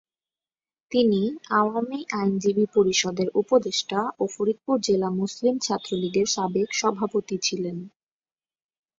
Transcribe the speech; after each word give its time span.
তিনি 0.91 1.21
আওয়ামী 1.53 1.99
আইনজীবী 2.13 2.65
পরিষদের 2.75 3.27
উপদেষ্টা 3.35 3.99
ও 4.19 4.33
ফরিদপুর 4.33 4.77
জেলা 4.79 5.09
মুসলিম 5.19 5.55
ছাত্রলীগের 5.59 6.27
সাবেক 6.27 6.69
সভাপতি 6.73 7.37
ছিলেন। 7.41 7.77